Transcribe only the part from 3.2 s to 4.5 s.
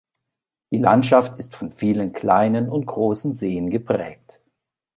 Seen geprägt.